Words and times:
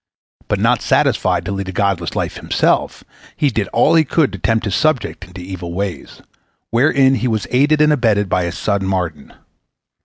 But 0.47 0.59
not 0.59 0.81
satisfied 0.81 1.45
to 1.45 1.51
lead 1.51 1.69
a 1.69 1.71
godless 1.71 2.15
life 2.15 2.37
himself, 2.37 3.03
he 3.35 3.51
did 3.51 3.67
all 3.67 3.93
he 3.93 4.03
could 4.03 4.31
to 4.33 4.39
tempt 4.39 4.65
his 4.65 4.73
subjects 4.73 5.27
into 5.27 5.41
evil 5.41 5.73
ways, 5.75 6.23
wherein 6.71 7.13
he 7.13 7.27
was 7.27 7.45
aided 7.51 7.81
and 7.81 7.93
abetted 7.93 8.27
by 8.27 8.45
his 8.45 8.57
son 8.57 8.83
Mardon. 8.83 9.31